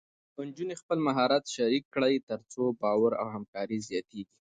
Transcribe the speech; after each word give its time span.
نجونې 0.47 0.75
خپل 0.81 0.97
مهارت 1.07 1.43
شریک 1.55 1.83
کړي، 1.95 2.15
تر 2.29 2.39
څو 2.51 2.63
باور 2.81 3.11
او 3.21 3.27
همکاري 3.35 3.77
زیاتېږي. 3.87 4.35